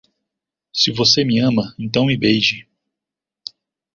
[0.73, 2.67] Se você me ama, então me beije